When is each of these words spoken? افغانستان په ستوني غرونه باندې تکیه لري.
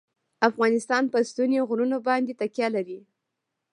افغانستان 0.49 1.03
په 1.13 1.17
ستوني 1.29 1.59
غرونه 1.67 1.97
باندې 2.07 2.37
تکیه 2.41 2.67
لري. 2.75 2.99